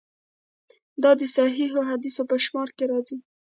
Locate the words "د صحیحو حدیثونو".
1.19-2.29